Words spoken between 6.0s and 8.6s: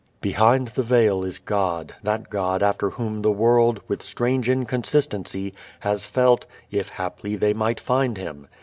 felt, "if haply they might find Him."